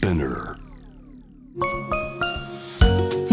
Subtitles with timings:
[0.00, 0.06] キ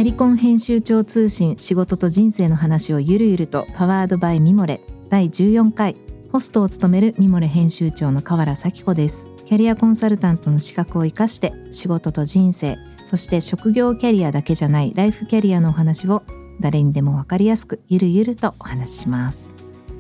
[0.02, 4.82] ャリコン編集長通信仕事と人生の話をゆるゆるとパワードバイミモレ。
[5.10, 5.96] 第14回
[6.32, 9.30] ホストを務めるミモレ編集長の河原咲子です。
[9.46, 16.24] キャリアコンサルタントの資格を生かして仕事と人生そして職業キャリアだけじゃないライフキャリアのお話を
[16.60, 19.57] 誰にでもわかりやすくゆるゆるとお話しします。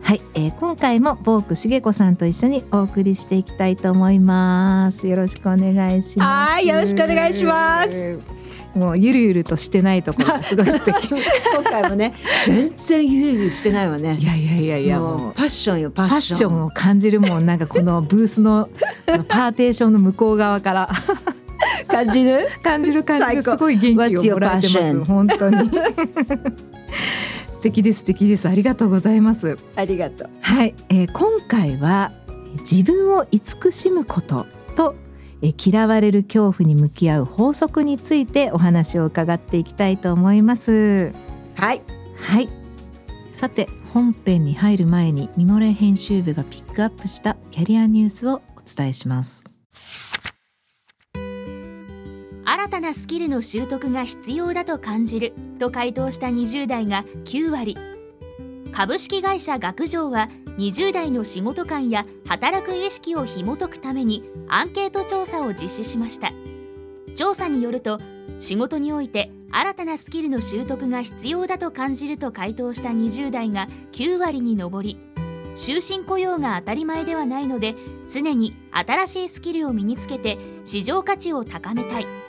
[0.07, 5.05] はい、えー、今回もボークしげこさんと一緒にお送りしていきたいと思います。
[5.05, 6.51] よろしくお願いします。
[6.54, 8.18] はいよろしくお願いします。
[8.73, 11.09] もうゆるゆるとしてないところが すごい素敵。
[11.09, 11.19] 今
[11.61, 12.13] 回もね
[12.46, 14.15] 全然ゆるゆるしてないわね。
[14.18, 18.69] いやいやいやいやももううパッションよパパッッションを感じるもんなんかこのブースの
[19.27, 20.89] パーテーションの向こう側から。
[21.89, 22.47] 感じる？
[22.63, 23.43] 感じる感じる。
[23.43, 25.04] すごい元気をもらえてます？
[25.04, 25.69] 本当に。
[25.69, 25.74] 素
[27.67, 28.47] 敵です素敵です。
[28.47, 29.57] ありがとうございます。
[29.75, 30.29] ありがとう。
[30.41, 32.13] はい、えー今回は
[32.59, 34.95] 自分を慈しむことと
[35.41, 41.13] えー嫌われる恐怖に向き合う法則についてお話を伺っていきたいと思います。
[41.55, 41.81] はい。
[42.17, 42.49] はい。
[43.33, 49.46] さて本編に入る前にミモレ編集部がピックアップしたキャリアニュースをお伝えします
[52.49, 57.75] 新たなスキルの習得が必要だと感じると回答した20代が9割。
[58.71, 66.31] 株式会社学上は20代の仕事観や働く意識を紐解くためにアンケート調査を実施しました。
[67.15, 67.99] 調査によると
[68.39, 74.97] 仕事において新たなスキルの習得が必要だと感じると回答した20代が9割に上り
[75.55, 77.75] 終身雇用が当たり前ではないので
[78.09, 82.27] 常に新しいスキルを身につけて市場価値を高めたい。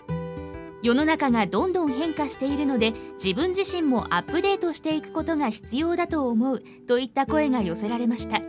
[0.83, 8.41] 世の中がどんどん変化しているので自分自身もアップデートしていくことが必要だと思うといった声が寄せられました。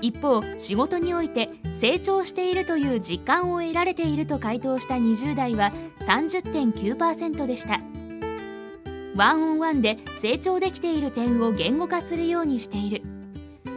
[0.00, 7.80] 一方仕事において成長しているという実感を得られていると回答した20代は30.9%でした。
[9.16, 13.02] ワンオンワンで成長できている点を言語化するようにしている。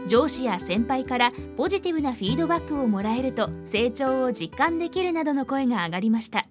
[0.07, 6.47] 上司や先輩からポジティブなフィードバックをもらえると成長を実感できるなどの声が上がりました。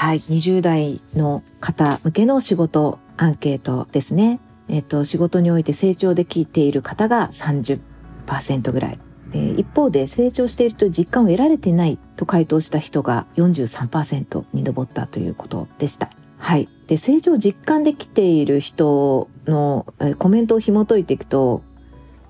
[0.00, 8.98] はい20代の方向けの仕事アンケートですねえっ、と仕事において成長できている方が30%ぐらい
[9.34, 16.08] え一方で成長していると実感を得られてないと回答した人が43%に上ったということでした。
[16.38, 16.70] はい。
[16.86, 21.62] で、成長を実感できている人のえコメントを紐解いていくと、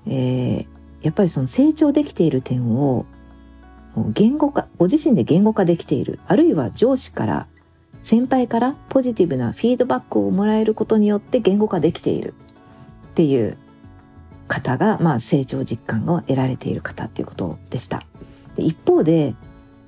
[0.05, 0.67] えー
[1.01, 3.07] やっぱりその成長できている点を
[4.13, 7.47] 言語化、ご自身で言語化できている、あるいは上司から、
[8.01, 12.33] 先輩からポジティブなフィードバックをもらえることによって言語化できている
[13.11, 13.57] っていう
[14.47, 18.03] 方が、まあ、成長実感を得られている方っていうことでした。
[18.55, 19.35] で一方で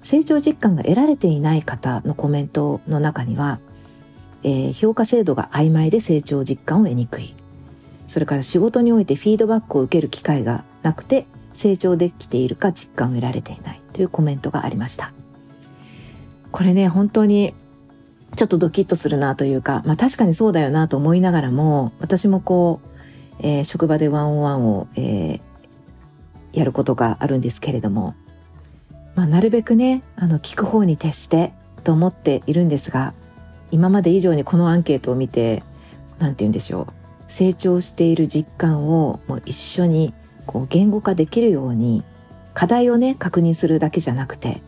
[0.03, 3.59] 成長実感が得られていない方のコメントの中には、
[4.43, 7.33] えー評価制度が曖昧で成長実感を得にくい
[8.07, 15.13] それから仕事においてフィードバックを受ける機会がなくて成長できているか実感を得られていないというコメントがありました。
[16.51, 17.53] これね本当に
[18.35, 22.87] ちょっとドキッとするなというか、まあ、確かにそうだよなと思いながらも私もこう
[23.39, 25.53] えー職場でワンオンワンを、えー
[26.53, 28.15] やることがあるんですけれども、
[29.15, 31.51] まあ、なるべくねあの聞く方に徹して
[31.83, 33.13] と思っているんですが
[33.71, 35.63] 今まで以上にこのアンケートを見て
[36.19, 36.93] 何て言うんでしょう
[37.27, 40.13] 成長している実感をもう一緒に
[40.45, 42.03] こう言語化できるように
[42.53, 44.61] 課題をね確認するだけじゃなくて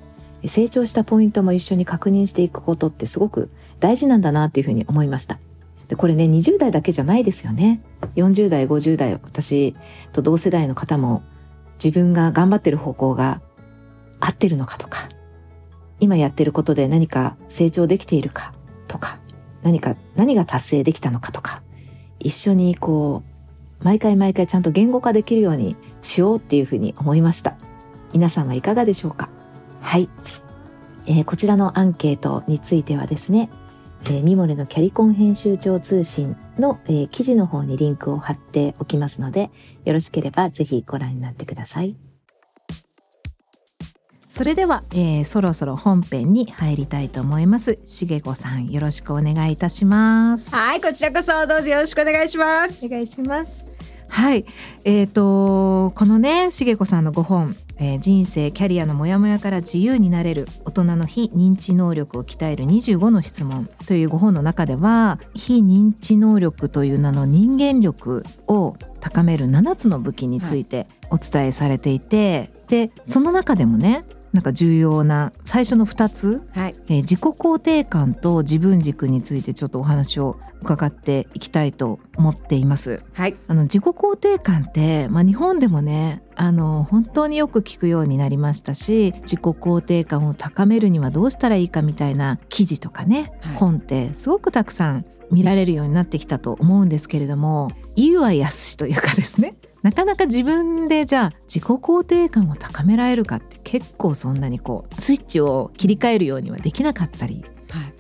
[0.48, 5.40] 成長したポイントも一緒に確認していくことってすごく大事なんだなっていうふうに思いました。
[5.88, 7.82] でこれね20代だけじゃないですよね。
[8.16, 9.76] 40代50代私
[10.14, 11.24] と同世代の方も
[11.84, 13.42] 自分が頑張ってる方向が
[14.20, 15.10] 合ってるのかとか
[16.00, 18.54] 今やってることで何か成長できているか
[18.88, 19.20] とか
[19.62, 21.62] 何か何が達成できたのかとか
[22.20, 23.24] 一緒にこ
[23.82, 27.56] う毎回毎回ちゃんと言語化できるようにしようっていうふうに思いました。
[28.14, 29.30] 皆さんはいかがでしょうか？
[29.86, 30.10] はい、
[31.08, 33.50] えーこちらのアンケートについてはですね
[34.06, 39.52] えーミモレのキャリコン編集長通信の、えー記事の方にリンクを貼っておきますので、
[39.86, 41.96] よろしければぜひご覧になってください。
[44.30, 47.78] それでは、えーそろそろ本編に入りたいと思います。
[47.86, 50.54] しげこさん、よろしくお願いいたします。
[50.54, 53.66] はいこちらこそどうぞよろしくお願いしますお願いします。
[54.10, 54.46] はい、
[54.84, 76.76] えっ、とこのねしげこさんの5本、えー人生キャリアのモヤモヤから自由になれる大人の非認知能力を鍛える25の質問という5本の中では非認知能力という名の人間力を高める7つの武器についてお伝えされていて、でその中でもねなんか重要な最初の2つ、はい。
[76.88, 83.02] えー自己肯定感と自分軸についてちょっとお話を伺っていきたいと思っています。
[83.14, 83.36] はい。
[83.48, 93.56] あの自己肯定感って、まあ、日本でもねあの本当によく聞くようになりましたし自己肯定感を高めるにはどうしたらいいかみたいな記事とかね、はい。
[93.58, 99.56] 本ってすごくたくさん見られるようになってきたと思うんですけれども言うはやすしというかですね。
[99.82, 107.55] なかなか自分でじゃあ自己肯定感を高められるかって結構そんなにこうスイッチを切り替えるようにはできなかったりはい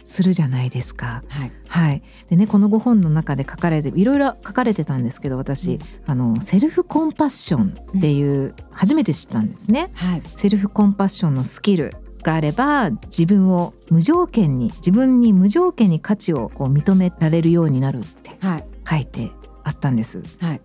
[0.06, 1.24] するじゃないですか。
[1.27, 1.51] はい。
[1.68, 5.80] はい、でねこのご本の中で書かれていろいろ書かれてたんですけど私、うん。
[6.06, 9.92] あのセルフコンパッションっていう、初めて知ったんですね。
[9.94, 10.22] はい。
[10.25, 11.94] セルフコンパッションのスキル
[12.24, 18.66] があれば自分を無条件に自分に無条件に価値をこう認められるようになるってはい。
[18.88, 19.31] 書いて
[19.63, 20.22] あったんです。
[20.39, 20.62] はい。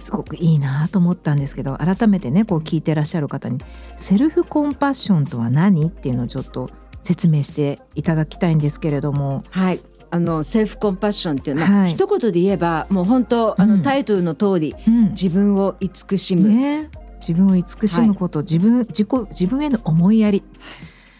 [0.00, 3.58] すごくいいなと思ったんですけど改めてねこう聞いてらっしゃる方に
[3.96, 6.70] セルフコンパッションとは何っていうのをちょっと
[7.02, 9.42] 説明していただきたいんですけれども。
[9.50, 9.80] はい。
[10.12, 11.90] あのセルフコンパッションっていうのは、はい。
[11.90, 15.10] 一言で言えばもう本当あの、うんタイトルの通りうん。
[15.10, 20.42] 自分を慈しむ、ね、自分を慈しむこと、自分自己自分への思いやり。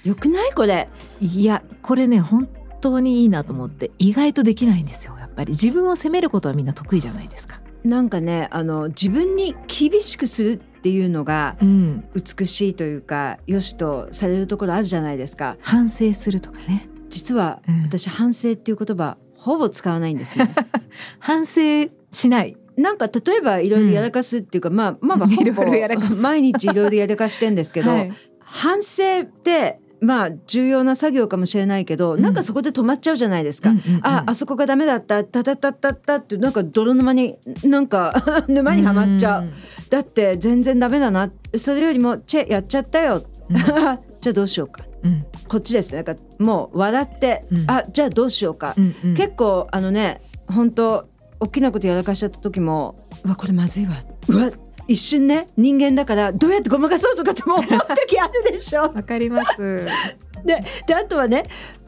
[0.04, 0.88] よくないこれ。
[1.20, 2.48] いやこれね本
[2.80, 5.50] 当にいいなと思って意外とできないんですよやっぱり。
[5.50, 7.60] 自分を責めることはみんな得意じゃないですか。
[7.84, 15.58] なんかねあの自分に厳しくするっていうのがうん、美しいというかよしとされるところあるじゃないですか。
[15.60, 16.88] 反省するとかね。
[17.10, 17.82] 実はうん。
[17.82, 20.54] 私反省っていう言葉ほぼ使わないんですね。
[21.20, 22.56] 反省しない。
[22.76, 25.62] なんか例えばいろいろやらかすっていうか、まあまあ まあほぼ
[26.10, 26.22] す。
[26.22, 28.12] 毎日いろいろやらかしてんですけど、 はい。
[28.40, 32.22] 反省ってまあ重要な作業かもしれないけど、うん。
[32.22, 33.70] なんかそこで止まっちゃうじゃないですか。
[33.70, 34.06] うんうんうん。
[34.06, 35.22] ああそこがダメだった。
[35.24, 38.14] たたたたたってなんか泥沼に なんか
[38.48, 39.48] 沼にはまっちゃう、
[39.90, 41.30] だって全然ダメだな。
[41.56, 43.56] それよりもチェやっちゃったよ、うん。
[44.20, 44.84] じゃあどうしようか。
[45.02, 45.24] うん。
[45.48, 46.02] こっちですね。
[46.02, 47.64] なんかもう笑って、うん。
[47.70, 49.14] あじゃあどうしようか、うんうん。
[49.14, 51.08] 結構あのね本当
[51.40, 53.92] 大きなことやらかしちゃった時もうわこれまずいわ。
[54.28, 54.50] うわ
[54.90, 57.66] 一瞬ね人間だからどうやってごまかそうとかっても思う
[58.08, 58.92] 時あるでしょ。
[58.92, 59.86] わかります。
[60.44, 61.44] でであとはね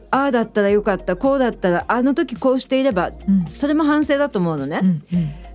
[0.09, 4.79] ああだったらよかったこうだったらあの時こうしていればうんそれも反省だと思うのね。
[4.81, 5.03] うん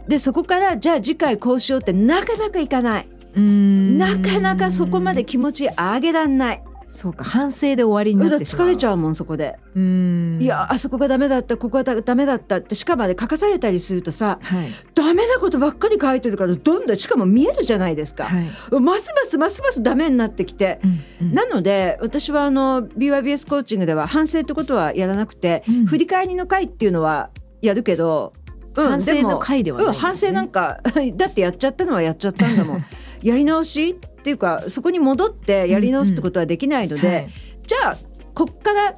[0.08, 3.08] でそこからじゃあ次回こうしようってなかなかいかない。
[3.34, 6.62] うんうんなかなかそこまで気持ち上げらんない。
[6.88, 8.66] そうか反省で終わりになってしまう。
[8.68, 9.58] 疲れちゃうもんそこで。
[9.74, 18.24] うんいやあそこがダメだったここがダメだったってしかもあれ書かされたりするとさはいダメなことばっかり書いてるからどんどんしかも見えるじゃないですか。
[18.24, 18.44] はい。
[18.80, 20.80] ますますますますダメになってきて。
[20.82, 27.30] うんうんなので私はあの BYBS コーチングでは反省ってことはやらなくて、うん振り返りの会っていうのは
[27.60, 28.48] やるけど、うん
[28.88, 30.80] 反省の回ではないうん、反省なんか
[31.16, 32.84] だってやっちゃったのはやっちゃったんだもん
[33.22, 33.98] やり直し
[34.28, 37.28] っていうかそこに戻ってやり直すってことはできないので、はい。
[37.66, 37.96] じゃあ
[38.34, 38.94] こっから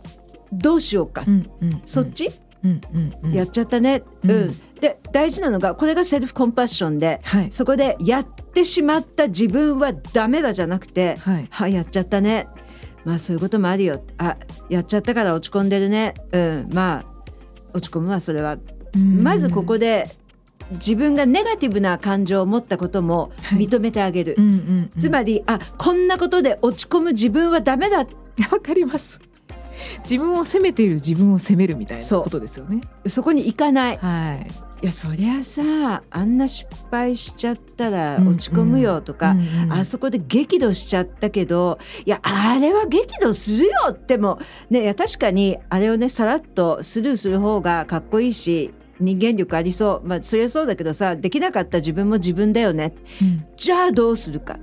[0.52, 1.82] どうしようか、うんうんうん。
[1.86, 2.28] そっち、
[2.64, 4.30] うんうんうんやっちゃったね、うん。
[4.30, 4.54] うん。
[4.80, 7.52] で大事なのがこれがセルフコンパッションではい。
[7.52, 11.46] そこでやってしまった自分はダメだじゃなくて、はい。
[11.48, 12.48] はい、やっちゃったね。
[13.04, 14.02] まあそういうこともあるよ。
[14.18, 14.36] あ、
[14.68, 16.14] やっちゃったから落ち込んでるね。
[16.32, 17.04] うん、まあ
[17.72, 18.58] 落ち込むわそれは。
[18.96, 20.08] まずここで
[20.72, 24.34] 自分がネガティブな感情を持ったこともはい認めてあげる。
[24.38, 27.98] うんうんうんつまり、あ、こんなことで落ち込む自分はダメだ。
[28.50, 29.20] わかります。
[30.02, 32.80] 自分を責めている自分を責めるみたいなことですよね。
[33.06, 33.98] そこに行かない。
[33.98, 34.46] はい。
[34.82, 50.06] いや、そりゃさ、あんな失敗しちゃったらうん落ち込むよとか、うんうんあそこで激怒しちゃったけどいやあれは激怒するよってもねいや確かにあれをねさらっとスルーする方がかっこいいし人間力ありそう。
[50.06, 52.94] まあそりゃそうだけどさできなかった自分も自分だよね。
[53.20, 53.44] うん。
[53.56, 54.58] じゃあどうするか。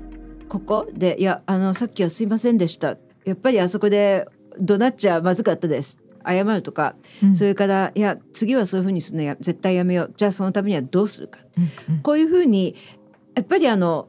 [0.47, 0.87] ここ。
[0.93, 2.97] でいやあのさっきはすいませんでした。
[3.25, 4.27] やっぱりあそこで
[4.59, 5.97] 怒鳴っちゃまずかったです。
[6.25, 7.35] 謝るとか、うん。
[7.35, 9.23] それからいや次はそういうふうにするの。
[9.23, 10.13] や絶対やめよう。
[10.15, 11.39] じゃあそのためにはどうするか。
[11.89, 11.99] うん。
[11.99, 12.75] こういうふうに
[13.35, 14.07] やっぱりあの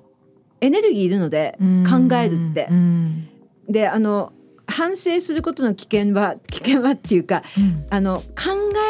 [0.60, 1.84] エネルギーいるのでうん。
[1.84, 2.68] 考えるって。
[2.70, 2.74] う。
[2.74, 3.28] ん。
[3.68, 4.32] であの
[4.68, 7.86] 反省することの危険は 危険はっていうかうん。
[7.90, 8.24] あの考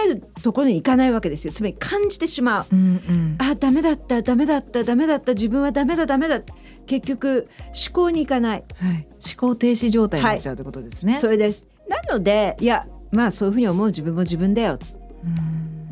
[0.04, 1.52] えるところに行かないわけですよ。
[1.52, 2.66] つまり感じてしまう。
[2.73, 3.37] うんうん。
[3.38, 5.35] あダメだったダメだったダメだった。
[5.35, 6.40] 自分はダメだダメだ
[6.87, 8.64] 結局思考に行かない。
[8.75, 9.06] はい。
[9.37, 11.18] 思考停止状態になっちゃうということですね。
[11.20, 11.66] それです。
[11.88, 13.87] なのでいやまあそういうふうに思う。
[13.87, 14.78] 自分も自分だよ。
[15.25, 15.88] うん。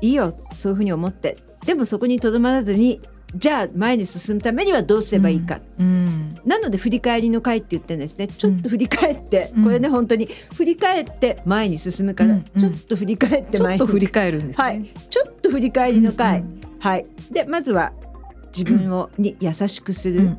[0.00, 0.38] いいよ。
[0.54, 1.36] そういうふうに思って。
[1.64, 3.00] でもそこにとどまらずに
[3.36, 6.34] じゃあ前に進むためにはどうすればいいか、うん。
[6.44, 8.28] なので振り返りの会って言ってるんですね。
[8.28, 9.64] ちょっと振り返って、うん。
[9.64, 13.78] これね本当に振り返って前に進むから、ちょっと振り返って前に。
[13.78, 14.64] ちょっと振り返るんですね。
[14.64, 14.90] はい。
[15.10, 17.06] ちょっと振り返りの会、うんはい。
[17.30, 17.92] でまずは
[18.56, 20.38] 自分を、に優しくする、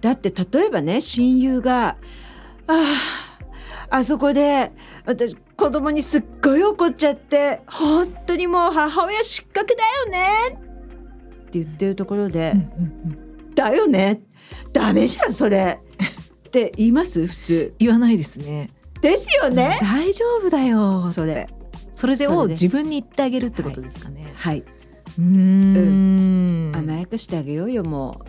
[0.00, 1.96] だって例えばね親友が
[2.68, 2.84] 「あ
[3.88, 4.72] ああそこで
[5.06, 9.74] 私子供にすっごい怒っちゃって本当にもう母親失格だ
[10.04, 10.58] よね」
[11.62, 12.66] って言ってるところでうんうん
[13.12, 14.20] うん「だよね
[14.72, 15.78] ダメじゃんそれ」
[16.46, 17.26] って言います？
[17.26, 18.70] 普通言わないですね。
[19.02, 19.78] ですよね。
[19.82, 21.10] 大丈夫だよ。
[21.10, 21.46] それ
[21.92, 24.26] それでを自分に言ってあげるってことですかね。
[24.34, 24.64] はい、
[25.18, 26.72] うーん。
[26.74, 28.28] 甘やかしてあげようよもう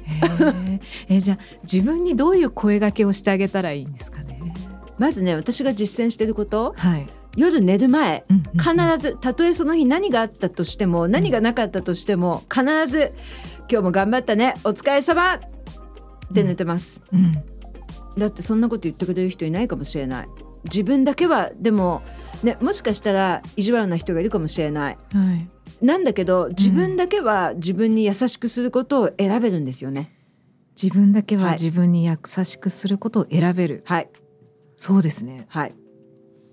[1.10, 4.42] えじゃあ自分にどういう声掛けをしてあげたらいいんですかね。
[4.98, 7.06] まずね私が実践してることはい。
[7.38, 13.14] 夜寝る前うんうん必ずたとえその日何があったとしても何がなかったとしても必ず
[13.72, 15.40] 「今日も頑張ったねお疲れ様っ
[16.34, 17.34] て寝てます、うん。
[18.18, 20.28] だってそんなこと言ってくれる人いないかもしれない。
[20.66, 22.02] 自分だけはでも
[22.44, 24.98] ねもしかしたら意地悪な人がいるかもしれない。
[25.14, 25.86] はい。
[25.86, 30.12] なんだけど自分だけは自分に優しくすることを選べるんですよね。
[30.82, 31.52] 自分だけははい。
[31.54, 33.84] 自分に優しくすることを選べる。
[33.86, 34.10] はい。
[34.76, 35.46] そうですね。
[35.50, 35.76] はい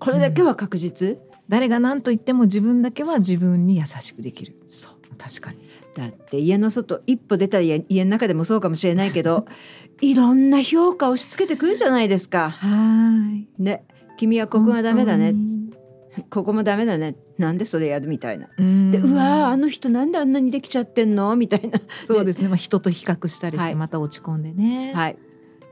[0.04, 1.18] これだけは確実、
[1.48, 4.54] 誰が何と言っても自分だけは自分に優しくできる。
[4.70, 5.58] そう確かに。
[5.94, 9.46] だって家の外一歩出たら家家の中でもそうかもしれないけど
[10.02, 12.50] いろんな評価を押し付けてくるじゃないですか。
[12.50, 13.46] はーい。
[13.58, 13.84] ね
[14.16, 18.48] 君はここがダメだね本ここもダメだねなんでそれやるみたいな。
[18.58, 21.34] でうわーあーの人なんであんなにできちゃってんの？
[21.36, 21.80] みたいな。
[22.06, 22.48] そうですね。
[22.48, 24.92] まあ人と比較したりしはいてまた落ち込んでね。
[24.94, 25.16] はい、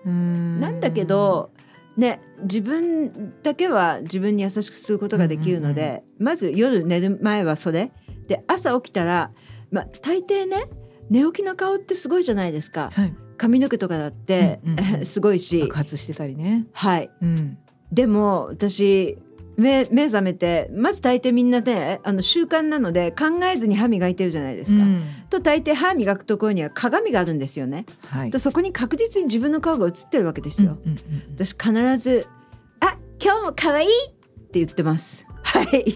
[0.04, 1.50] うーんなんだけど
[1.96, 7.92] ね自分だけは自分に優しくすることができるので、まず夜寝る前はそれ
[8.28, 9.30] で朝起きたら、
[9.70, 10.68] まあ、大抵ね
[11.10, 13.14] 寝起きの顔ってすごいじゃないですかはい。
[13.36, 16.66] 髪の毛とかだって、うんうんうん すごいし爆発してたりね。
[16.72, 17.58] はいうん。
[17.92, 19.18] でも私
[19.56, 24.82] 目目覚めてまず大抵みんなねあの習慣なので考えずに歯磨いてるじゃないですか。
[24.82, 27.86] うんと大抵歯磨くところには鏡があるんですよね。
[28.06, 28.30] はい。
[28.30, 30.78] とそこに確実に自分の顔が映ってるわけですよ。
[30.84, 32.26] うんうんうん私必ず
[32.80, 34.12] 「あ今日も可愛いっ
[34.50, 35.26] て言ってます。
[35.42, 35.94] はい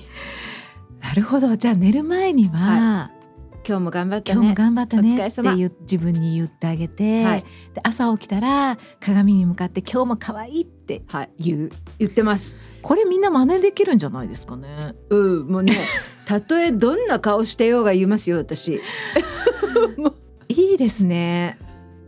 [1.02, 1.56] なるほど。
[1.56, 3.12] じゃあ寝る前には、
[3.66, 4.54] 今日も頑張った今日もね。
[4.54, 7.44] 頑張ったねってお疲れ様言う自分に言ってあげて、はい
[7.74, 10.75] で朝起きたら鏡に向かって今日も可愛いって
[11.08, 11.70] はい言う。
[11.98, 12.56] 言ってます。
[12.82, 14.94] これみんな真似できるんじゃないですかね。
[15.10, 15.76] うんもうね
[16.26, 18.80] たとえどんな顔してようが言いますよ私。
[20.48, 21.58] いいですね。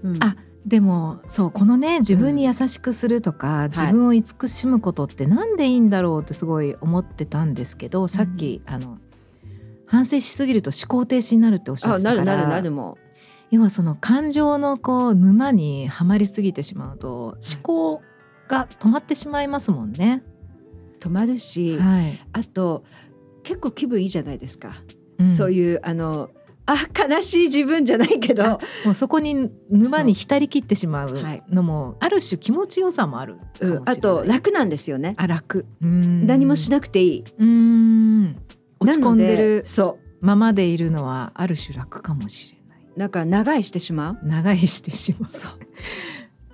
[0.03, 8.99] うんあでもそうこのね自分に優しくするとか、自分を慈しむことってなんでいいんだろうってすごい思ってたんですけど、さっきあの
[9.87, 12.99] 反省しすぎると思考停止になるっておっしゃっあてたからなるなるなるも
[13.51, 18.03] 要はその感情のこう沼にはまりすぎてしまうと思考
[18.49, 20.23] が止まってしまいますもんね。
[21.01, 22.85] う止まるし、はい、あと
[23.45, 24.73] 結構気分いいじゃないですか。
[25.23, 26.31] んそういうあの
[26.67, 26.75] あ
[27.09, 33.39] 悲しい自分じゃないけどあもうそこに沼に浸りきってしまうはいのもある種気持ちよさもある。
[33.61, 35.15] うんあと楽なんですよね。
[35.17, 37.25] あ楽うん何もしなくていい。
[37.39, 38.37] うん
[38.81, 42.85] 落ち込んでるそままでいるのはある種楽かもしれない。
[42.97, 44.27] うだから長いしてしまう。
[44.27, 45.31] 長いしてしまう。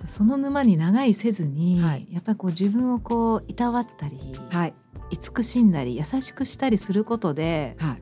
[0.07, 4.19] その沼に長いせずに、はいやっぱりこう自分をこういたわったり、
[4.49, 4.73] はい
[5.11, 8.01] 慈しんだり優しくしたりすることではい。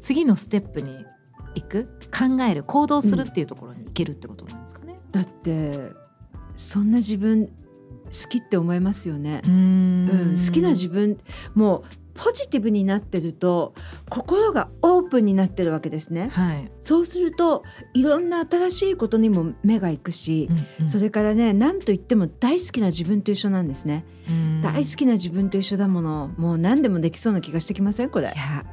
[0.00, 1.06] 次のステップに
[1.54, 4.96] 行く考える行動するっていうところに行けるってことなんですかね。
[5.10, 5.92] だって
[6.56, 7.52] そんな自分好
[8.28, 9.40] きって思いますよね。
[9.44, 11.18] うーんうん、好きな自分
[11.54, 11.84] もう
[12.14, 13.74] ポジティブになってると
[14.08, 16.28] 心がオープンになってるわけですね。
[16.32, 24.04] はい、そうするといろんな新しいことにも目が行くし、うんうんそれからね何と言っても大好きな自分と一緒なんですね。
[24.28, 28.10] うん大好きな自分と一緒だものもう何でもできそうな気がしてきません？
[28.10, 28.28] これい。
[28.38, 28.64] や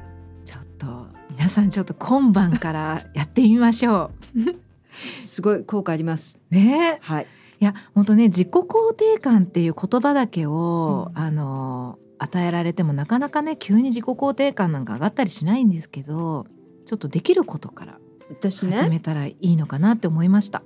[0.44, 4.10] ちょっと皆さんちょっと今晩からやってみましょ
[5.24, 6.38] すごい効果あります。
[6.50, 6.54] う。
[6.54, 7.26] ねはい。
[7.60, 16.46] いや本当ね自己肯定感っていう言葉だけを、うんあの与えられてもなかなかね急に自己肯定感なんか上がったりしないんですけど
[16.84, 17.98] ちょっとできることから
[18.30, 20.62] 私始ねめたらいいのかなって思いました。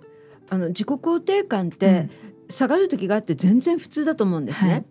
[0.48, 2.08] あの自己肯定感って
[2.48, 4.70] 下がる時があって全然普通だと思うんですね。
[4.70, 4.84] はい。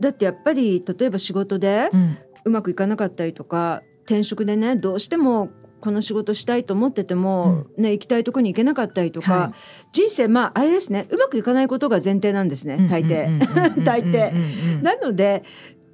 [0.00, 2.18] だってやっぱり例えば仕事でうん。
[2.44, 9.52] うまくいかなかったりとか転職でねどうしてもこの仕事したいと思ってても、ね、行きたいとこに行けなかったりとか、は
[9.90, 13.38] 人生まああれですねうまくいかないことが前提なんですね大抵。
[13.84, 15.42] 大抵抵なので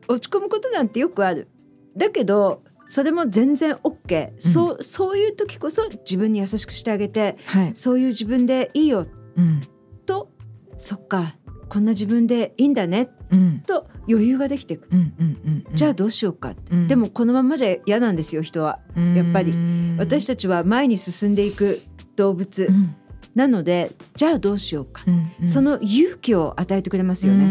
[0.09, 1.49] 落ち込むことなんてよくある。
[1.97, 9.07] だけどそれも全然 OK、そうそういう時こそ自分に優しくしてあげてはい、そういう自分でいいよ。
[9.37, 9.61] うん、
[10.07, 10.31] と
[10.77, 11.37] そっか
[11.69, 13.11] こんな自分でいいんだね。
[13.31, 13.61] うん。
[13.61, 15.77] と余裕ができていく、うんうんうんうん。
[15.77, 16.89] じゃあどうしようか、うん。
[16.89, 18.81] でもこのままじゃ嫌なんですよ人は、
[19.15, 19.53] やっぱり。
[19.99, 21.83] 私たたちは前に進んでいく
[22.17, 22.95] 動物、うん。
[23.35, 25.49] なのでじゃあどうしようか、うんうん。
[25.49, 27.45] その勇気を与えてくれますようね。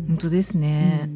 [0.00, 0.06] ん。
[0.08, 1.10] 本当ですね、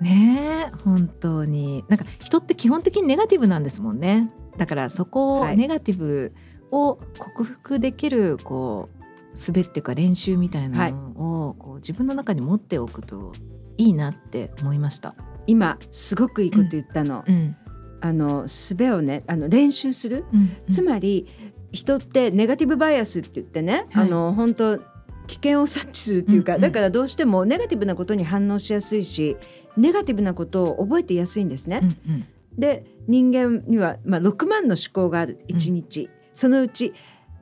[0.00, 0.06] うん。
[0.06, 1.84] ねえ本当に。
[1.88, 4.30] なんか人って基本的にネガティブなんですもんね。
[4.56, 5.56] だからそこをはい。
[5.56, 6.32] ネガティブ
[6.70, 13.32] を克服できるこう術っていうか練習みたいなのをこう自分の中に持っておくと
[13.76, 15.14] いいなって思いました。
[15.46, 17.24] 今すごくいいこと言ったの。
[17.26, 17.56] うん。
[18.00, 20.24] あの術をねあの練習する、
[20.70, 21.26] つまり
[21.72, 24.06] 人ってネガティブバイアスって言ってね、はい。
[24.06, 24.78] あの本当
[25.26, 26.62] 危険を察知するっていうか、うんうん。
[26.62, 29.36] だからどうしてもネガティブなことに反応しやすいし
[29.76, 31.80] ネガティブなことを覚えてやすいんですね。
[31.82, 32.26] うんうん。
[32.58, 35.38] で人間には、まあ、6万の思考がある。
[35.48, 36.94] 1日、そのうち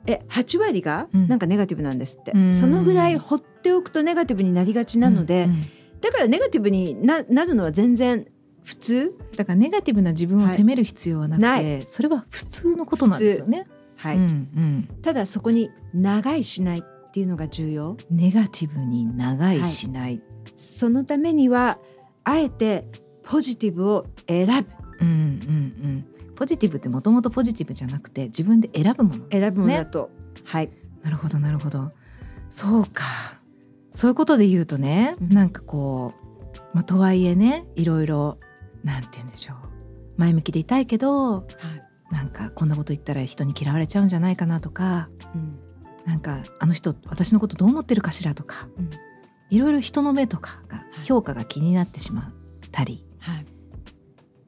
[0.07, 1.27] え8割がうん。
[1.27, 2.53] なんかネガティブなんですって、うん。
[2.53, 5.61] そのぐらい放っておくとネガティブになりがちなので、うんうん。
[6.01, 8.27] だからネガティブにななるのは全然
[8.63, 11.83] 普通、だからネガティブな自分を責める必要はなくて、はい。
[11.87, 13.67] それは普通のことなんですよね。
[13.95, 14.17] はい。
[14.17, 14.89] うんうん。
[15.01, 16.83] ただそこに長いしない
[17.15, 17.95] っていうのが重要。
[18.09, 20.21] ネガティブに長いしない、
[20.57, 21.79] そのためには
[22.25, 22.89] あえて
[23.23, 24.53] ポジティブを選ぶ。
[24.99, 26.05] うんうんうん、
[26.35, 29.39] ポジティブってもともとポジティブじゃなくて自分で選ぶものね。
[29.39, 30.09] 選ぶものだと、
[30.43, 30.69] はい。
[31.03, 31.89] なるほどなるほど。
[32.49, 33.03] そうか。
[33.91, 35.29] そういうことで言うとね、うん。
[35.29, 36.13] なんかこ
[36.53, 38.39] う、まあ、とはいえねいろいろ
[38.83, 39.57] なんて言うんでしょう。
[40.17, 41.47] 前向きでいたいけど
[42.11, 45.64] なんかこんなこと言ったら人に嫌われちゃうんじゃないかなとかうん
[46.05, 48.89] なんかあの人私のことどう思ってるかしらとかうん。
[49.51, 51.05] いろいろ人の目とかがはい。
[51.05, 52.25] 評価が気になってしまっ
[52.71, 53.45] たりはい。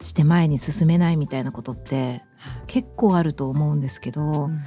[0.05, 2.23] して前に進めないみたいなことって
[2.67, 4.61] 結構あると思うんですけど、うん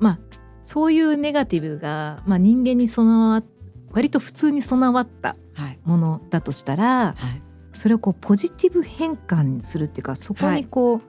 [0.00, 0.18] まあ
[0.64, 3.42] そういうネガティブが、まあ、人間に備わ
[3.90, 5.78] 割と普通に備わったはい。
[5.84, 7.42] ものだとしたらはい。
[7.74, 11.00] それをこうポジティブ変換するっていうかそこにこう、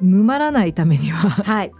[0.00, 1.72] 沼らないためにははい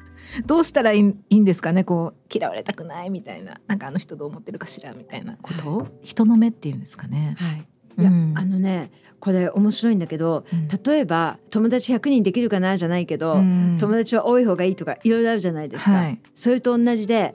[0.46, 1.84] どうしたらいいいいんですかね？
[1.84, 3.60] こう嫌われたくないみたいな。
[3.66, 5.70] なんかあの人どう思ってるかしらみたいなこと？
[5.70, 7.36] を、人の目っていうんですかね。
[7.38, 7.66] はい。
[7.98, 10.68] いや、うんあのねこれ面白いんだけどうん。
[10.68, 13.76] 例えば友達100人できるかなじゃないけど、うん。
[13.80, 16.20] 友達は多い方がいいとかいろいろあるじゃないですか、はい。
[16.34, 17.34] それと同じで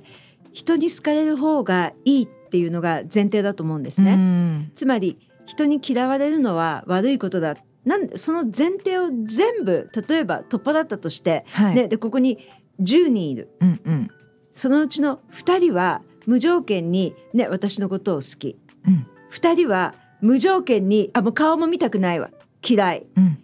[0.54, 4.72] 人に好かれる方がいいっていうのが前提だと思うんですね、うん。
[4.76, 7.56] つまり人に嫌われるのは悪いことだ。
[7.84, 11.76] なんでその前提を全部例えば取っ払ったとして、はい。
[11.76, 12.38] ね、でここに
[12.82, 13.50] 10人いる。
[13.62, 14.10] うんうん。
[14.54, 18.60] そのうちの2人は無条件に、ね、私のことを好き。
[18.88, 19.08] うん。
[19.32, 22.30] 2人は無条件にあもう顔も見たくないわ。
[22.68, 23.06] 嫌い。
[23.16, 23.38] うん。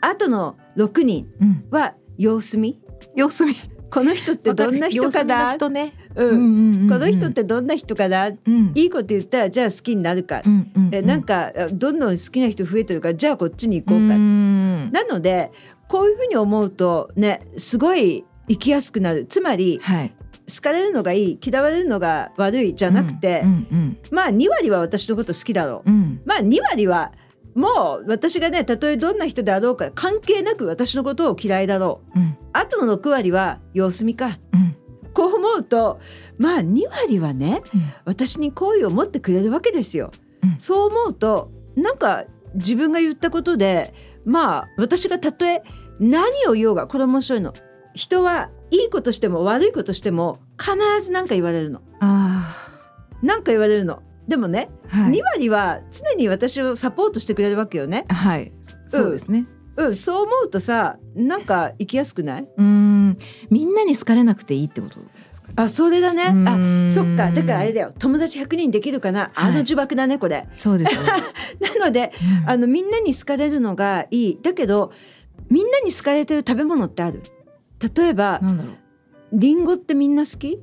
[0.00, 1.64] あとの6人うん。
[1.70, 2.80] は様子見。
[3.14, 3.54] 様子見。
[3.90, 5.54] この人ってどんな人かな？
[5.54, 6.28] 人ね、うん。
[6.28, 6.88] うんうんうんうん。
[6.90, 8.72] この人ってどんな人かな、うん。
[8.74, 10.94] いいこと言ったらじゃあ好きになるか、うんうんうん。
[10.94, 14.90] えなんかあどんどん好きな人増えてるからじゃあこっちに行こうか、ん。
[14.90, 15.52] なので
[15.88, 19.24] こういうふうに思うとねすごい生きやすくなる。
[19.26, 20.14] つまりはい。
[20.48, 26.22] 好かれるのがいい嫌われるのが悪いじゃなくて、うんうんまあ2割は私のこと好きだろう、うん。
[26.24, 27.12] まあ2割は
[27.54, 32.18] もう私がねたとえどんな人であろうか関係なく私のことを嫌いだろう。
[32.18, 32.36] うん。
[32.52, 34.38] あとの6割は様子見か。
[34.52, 34.76] うん。
[35.12, 36.00] こう思うと
[36.38, 37.82] まあ2割はねうん。
[38.06, 40.12] 私に好意を持ってくれるわけですよ。
[40.42, 40.56] うん。
[40.58, 43.92] そう思うとなんか自分が言ったことで
[44.24, 45.62] まあ私がたとえ
[46.00, 47.52] 何を言おうがこれ面白いの。
[47.94, 51.80] 人はいいことしても悪いことしても必ず何か言われるの。
[52.00, 52.54] あ
[53.22, 54.02] 何か言われるの。
[54.28, 55.12] でもね、あはい。
[55.12, 58.04] 2割は常に私をサポートしてくれるわけよね。
[58.08, 58.52] はい。
[58.86, 59.46] そうですね。
[59.76, 62.48] うん、そう思うとさなんか生きやすくない？
[62.56, 63.16] うん。
[63.48, 65.54] みんなに好かれなくていいってことですかね。
[65.56, 66.24] あそれだね。
[66.24, 66.88] あうん。
[66.88, 67.30] そっか。
[67.30, 67.92] だからあれだよ。
[67.98, 69.30] 友達100人できるかな？
[69.34, 69.52] あはい。
[69.52, 70.46] の呪縛だねこれ。
[70.56, 71.08] そうですよね。
[71.78, 72.50] なのでうん。
[72.50, 74.38] あのみんなに好かれるのがいい。
[74.42, 74.92] だけど
[75.48, 77.22] みんなに好かれてる食べ物ってある？
[77.96, 78.74] 例えばなんだろう。
[79.32, 80.58] リンゴってみんな好き？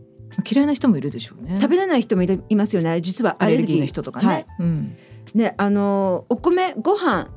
[0.51, 1.60] 嫌いな人もいるでしょうね。
[1.62, 2.99] 食べれない人もいますよね。
[2.99, 3.78] 実はアレルギー。
[3.78, 4.45] のー人とかね、はい。
[4.60, 4.97] うん。
[5.34, 7.30] ねあのお米ご飯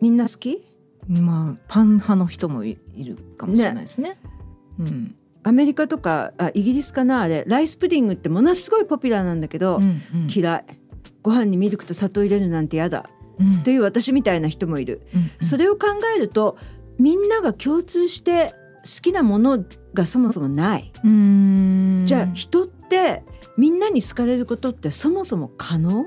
[0.00, 0.66] みんな好き？
[1.08, 4.18] まあパン派の人もいいるかもしれないですね。
[4.78, 5.14] うん。
[5.44, 7.22] アメリカとかあイギリスかな？
[7.22, 7.44] あれ。
[7.46, 9.84] ライスプディングってものすごいポピュラーなんだけど、うんう
[10.26, 10.28] ん。
[10.28, 10.64] 嫌い。
[11.22, 13.08] ご飯にミルクと砂糖入れるなんてやだ。
[13.38, 13.62] うん。
[13.62, 16.58] という私みたいな人もいる、うんそれを考えると
[16.98, 18.56] みんなが共通して好
[19.02, 19.64] きなもの
[19.94, 22.02] がそもそもない、うん。
[22.04, 23.22] じゃあ人って
[23.56, 26.06] みんなに好かれることってそもそも可能？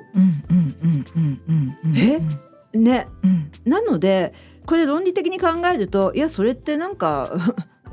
[1.96, 2.20] え？
[2.78, 3.08] ね。
[3.24, 3.52] うん。
[3.66, 4.34] なので
[4.66, 7.32] これ論理的に考えるといやそれってなんか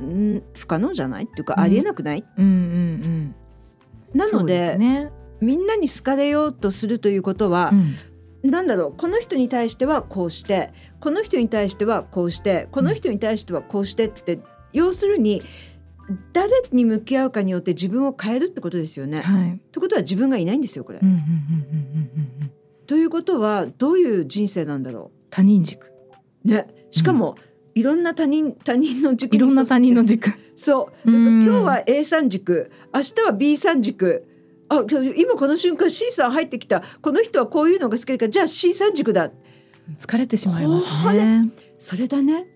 [0.00, 1.24] うん 不可能じゃない？
[1.24, 1.64] っていうかうん。
[1.64, 2.54] ありえなくない、うんうんう
[3.08, 3.34] ん
[4.14, 5.10] なのですね。
[5.40, 7.72] みんなに好かれようとするということは
[8.42, 8.50] う、ん。
[8.50, 14.40] なんだろうこの人に対してはこうしてこの人に対してはこうしてこの人に対してはこうしてって、
[14.72, 15.42] 要するに
[16.32, 19.20] 誰に向き合うかによって自分を変えるってことですよね。
[19.20, 19.52] はい。
[19.54, 20.98] ってことは自分がいないんですよこれ。
[21.02, 22.52] うんうんうんうんうんうん。
[22.86, 25.92] ということはどういう人生なんだろ他人軸。
[26.44, 26.66] うね。
[26.90, 27.36] しかも、
[27.74, 30.30] いろんな他人他人の軸にいろんな他人の軸。
[30.56, 31.10] そう。
[31.10, 31.42] うん。
[31.42, 32.70] 今日は A さん軸。
[32.92, 34.26] 明日は B さん軸。
[34.68, 34.84] あ
[35.16, 36.82] 今この瞬間 C さん入ってきた。
[37.00, 39.30] この人はこういうのが好きだからじゃあ C さん軸だ。
[39.98, 41.50] 疲れてしまいますこね。
[41.78, 42.46] それだね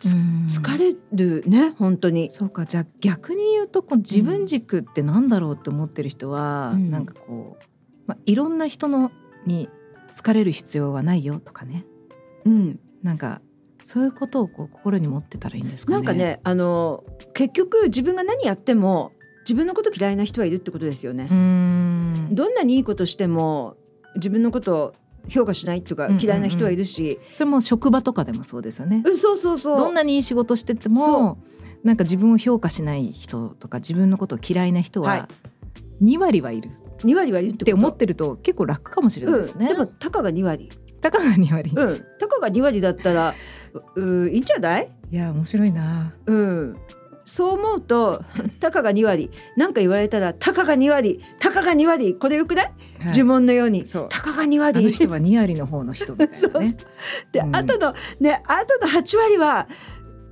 [0.00, 2.30] 疲れるね本当に。
[2.30, 2.66] そうか。
[2.66, 6.90] じゃあ逆に言うとこう自分軸ってなんだろうって思ってる人は、うん。
[6.90, 7.64] なんかこう、
[8.06, 9.10] まあ、いろんな人の
[9.46, 9.68] に
[10.12, 11.84] 疲れる必要はないよとかね。
[12.44, 12.80] うん。
[13.02, 13.40] なんか
[13.80, 15.96] そういうことをこう心に持ってたらいいんですかね。
[15.96, 17.04] なんかねあの
[17.34, 21.28] 結局自分が何やっても自分のこと嫌いな人はいるってことですよね。
[21.28, 23.76] どんなにいいことしても
[24.16, 24.92] 自分のことを
[25.28, 29.02] 評価しないとか嫌いな人はいるし、それも職場とかでもそうですよね。
[29.04, 29.78] うんそうそうそう。
[29.78, 31.38] どんなにいい仕事しててそも
[31.82, 35.18] なんか自分を評価しない人とか自分のことを嫌いな人はい。
[35.20, 35.28] は
[36.02, 36.70] 2割はいる。
[37.04, 39.66] 2割はいるって思ってると結構楽かもしれないですね。
[39.66, 40.70] うん、でもたかが2割。
[41.00, 41.72] たかが2割。
[41.74, 42.04] うん。
[42.18, 43.34] たかが2割だったら
[43.94, 44.88] うういいんじゃない？
[45.10, 46.12] いや面白いな。
[46.26, 46.76] うん
[47.26, 48.24] そう思うと
[48.60, 52.64] たかが2割なんか言われたらたかが2割たかが2割これよくない、
[53.00, 53.12] はい。
[53.12, 53.84] 呪文のように。
[53.84, 54.06] そう。
[54.08, 56.76] たかが2あ割の人は2割の方の人みたいなね。
[57.32, 57.56] で、うん。
[57.56, 59.66] あとのねあとの8割は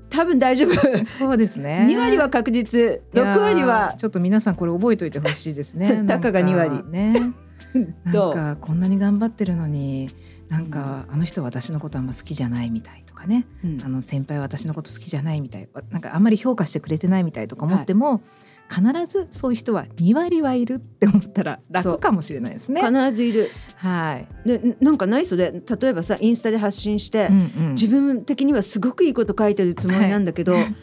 [0.08, 1.04] 多分大丈夫。
[1.04, 1.86] そうですね。
[1.90, 2.80] 2割は確実。
[2.80, 6.04] いやー6割はちょっと皆さんこれ覚えておいてほしいですね。
[6.06, 7.34] たかが2割ね。
[8.04, 10.10] なんかこんなに頑張ってるのに
[10.48, 13.46] なんかあの人は私のことあんま好きじゃないみたいとかね。
[13.64, 13.82] うん。
[13.84, 15.68] あの先輩は私のこと好きじゃないみたい。
[15.90, 18.22] なんかあんまり評価してくれてないみたいとか思っても、
[18.68, 22.82] 必ずそういう人は2割はいるって思ったら楽かもしれないですね。
[22.82, 23.50] 必ずいる。
[23.76, 27.72] はい、でなんかないそれ例えばさインスタで発信して、うんうん。
[27.72, 30.74] 自分的にはすごくいいこと書いてるつもりなんだけど、は い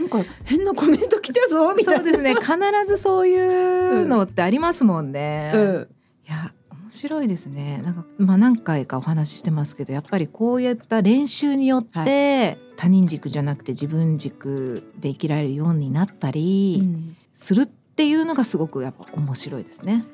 [0.00, 2.02] なんか変なコメント来たぞみたいな。
[2.02, 2.34] そうですね。
[2.34, 2.46] 必
[2.86, 5.52] ずそういうのってありますもんね。
[5.54, 5.88] うん。
[6.28, 6.61] いや面
[6.92, 7.80] 白いですね。
[7.82, 17.16] なんか、まあ、何回かお話ししてますけどやっぱりこういった練習によって、他人軸じゃなくて自分軸で生きられるようになったりうん。
[17.34, 20.04] するっていうのがすごくやっぱ面白いですね。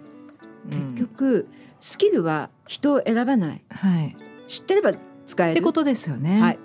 [0.70, 0.94] うん。
[0.94, 1.48] 結局
[1.80, 3.62] スキルは人を選ばない。
[3.70, 4.92] はい、知ってれば
[5.26, 5.52] 使える。
[5.54, 6.40] ってことですよね。
[6.40, 6.58] はい。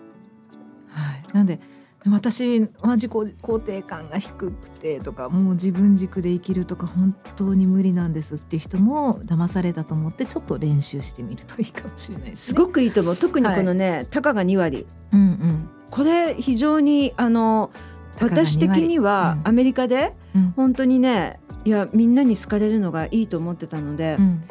[0.90, 1.60] はい、なんで
[2.10, 12.58] 私は自己肯定感が低くてとかもう自分軸で生きるとか本当に無理なんですっていう人も騙されたと思ってちょっと練習してみるといいかもしれないですすね。
[12.62, 13.16] ごくいいと思う。
[13.16, 15.70] 特にこのね、たかが2割うんうん。
[15.90, 17.72] これ非常にあの
[18.18, 19.48] たかが2割私的にはうん。
[19.50, 20.54] アメリカでうん。
[20.56, 24.44] 本当にねいやみんなに好かれるのがいいと思ってたのでう、ん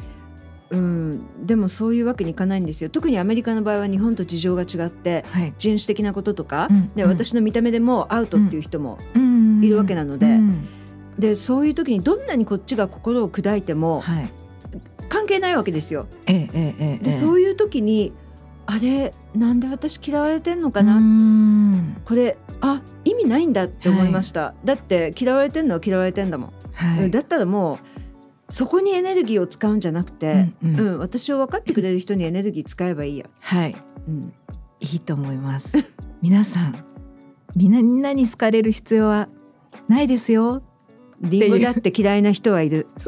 [0.72, 2.90] うん、でもそういうわけにいかないんですよ。
[2.90, 5.54] 特にアメリカの場合は日本と事情が違ってはい。
[5.58, 6.92] 人種的なこととか、うん。
[6.94, 7.10] でうん。
[7.10, 9.62] 私の見た目でもアウトっていう人も、うん。
[9.62, 10.26] いるわけなので。
[10.26, 10.68] うん。
[11.18, 14.30] でそういう時にどんなにこっちが心を砕いてもはい。
[15.08, 16.06] 関係ないわけですよ。
[16.26, 18.14] えええでそういう時に
[18.64, 21.96] あれなんで私嫌われてんのかな、うん。
[22.06, 27.10] これあ意味ないんだって思いました、だって嫌われてんのは嫌われてんだもん、はい。
[27.10, 27.91] だったらもう
[28.52, 33.74] そこにエネルギーを使うんじゃなくて、うんうんうん私を分かってくれる人にエネルギー使えばいいや、はい
[34.06, 34.32] うん、
[34.78, 35.78] いいと思います。
[36.20, 36.84] 皆さん、
[37.56, 39.28] みんなに好かれる必要は
[39.88, 40.62] ないですよ。
[41.22, 42.88] リンゴだって嫌いな人はいる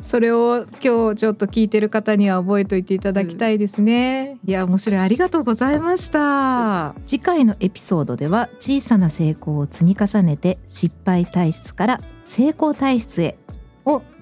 [0.00, 4.38] それを今日ちょっと聞いてる方には覚えておいていただきたいですね。
[4.46, 6.94] いや面白いありがとうございました。
[7.04, 13.41] 次回のエピソードでは小さな成功を積み重ねて失敗体質から成功体質へを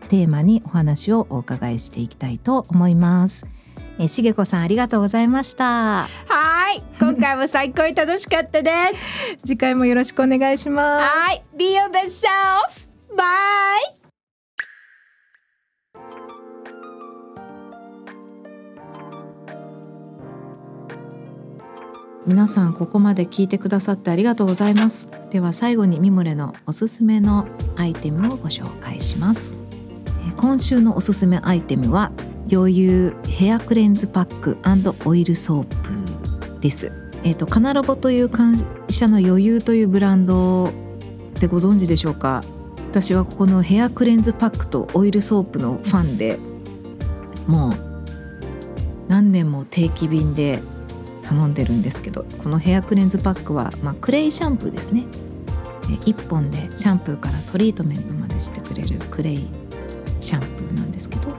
[0.08, 3.46] テーマにお話をお伺いしていきたいと思います。
[3.98, 6.08] えしげこさんありがとうございました。
[6.08, 11.04] はい今回も最高に楽しかったです 次回もよろしくお願いします。
[11.04, 12.88] はい Be your best self!
[13.16, 14.00] Bye!
[22.26, 29.59] 皆さんここまで聞いてくださってありがとうございますでは最後にミモレのおすすめのアイテムをご紹介しますえー
[30.36, 32.12] 今週のおすすめアイテムは
[32.52, 34.58] 余裕ヘアクレンズパック
[35.04, 35.64] オイルソー
[36.54, 36.92] プです。
[37.22, 38.54] えっ、とカナロボという会
[38.88, 40.72] 社の余裕というブランド
[41.38, 42.42] でご存知でしょうか？
[42.90, 46.38] 私はここのヘアクレンズパックとオイルソープのファンで
[47.46, 47.74] もう
[49.06, 50.60] 何年も定期便で
[51.22, 55.04] 頼んでるんですけどこのヘアクレンズパックは、まあ、クレイシャンプーですね。
[56.04, 59.48] 1本でシャンプーからトリートメントまでしてくれるクレイ
[60.20, 61.34] シャンプーなんですけど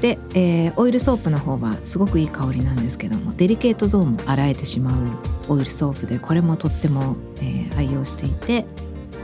[0.00, 5.18] で、えーオイルソープの方はすごくいい香りなんですけどもデリケートゾーンも洗えてしまう
[5.48, 8.66] オイルソープでこれもとっても、えー愛用していて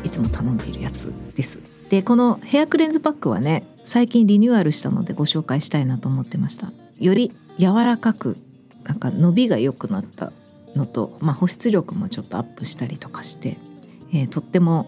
[0.05, 1.61] いつも頼んでいるやつです。
[1.91, 6.73] でこのヘアクレンズパックはね最近リニューアルしたのでご紹介したいなと思ってました。
[6.99, 8.37] より柔らかく
[8.85, 10.33] なんか伸びが良くなった
[10.75, 13.59] のと、まあ、保湿力もちょっとアップしたりとかして、
[14.13, 14.87] えーとっても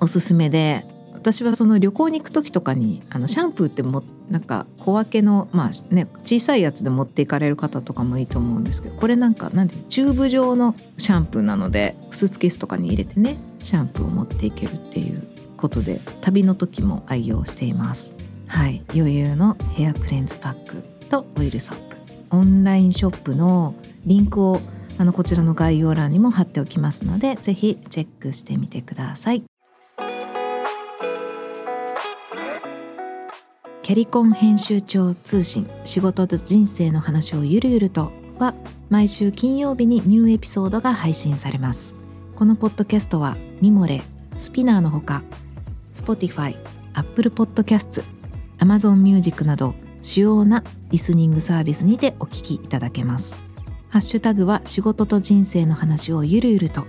[0.00, 0.84] おすすめで
[1.20, 15.28] 私はその旅行に行く時とかにあのシャンプーってもなんか小分けのまあね小さいやつで持っていかれる方とかもいいと思うんですけどこれなんかなんてチューブ状のシャンプーなのでスーツケースとかに入れてねシャンプーを持っていけるっていう
[15.58, 18.14] ことで旅の時も愛用しています。
[18.46, 21.96] はい、余裕のヘアクレンズパックとオイルソープ。
[22.30, 23.74] オンラインショップの
[24.06, 24.60] リンクを
[24.96, 29.49] あのこちらの概要欄にも貼っておきますのでぜひチェックしてみてください。
[33.90, 38.54] キャリコン編集長通信仕事と人生の話をゆるゆるとは
[38.88, 41.96] 毎週金曜日にニューエピソードが配信されます。
[42.36, 44.00] このポッドキャストはミモレ
[44.38, 45.24] スピナーのほか
[45.92, 46.56] Spotify、
[46.94, 48.04] Apple Podcasts、
[48.60, 53.36] Amazon Music など主要なリスニングサービスにてお聞きいただけます。
[53.88, 56.86] ハッシュタグは仕事と人生の話をゆるゆると。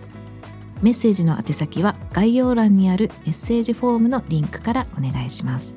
[0.84, 5.74] メッセージの宛先は概要欄にあるメッセージフォームのリンクからお願いします、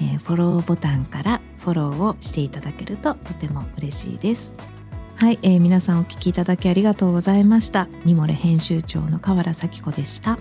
[0.00, 4.54] えーフォローボタンからフォローをしていただけるととても嬉しいです。
[5.16, 7.88] はい、えー皆さんお聞きいただきありがとうございました。
[8.04, 10.38] ミモレ編集長の河原咲子でした。